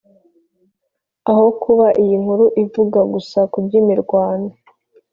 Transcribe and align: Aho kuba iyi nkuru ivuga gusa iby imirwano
Aho 1.31 1.47
kuba 1.61 1.87
iyi 2.03 2.15
nkuru 2.21 2.45
ivuga 2.63 2.99
gusa 3.13 3.39
iby 3.59 3.73
imirwano 3.79 4.51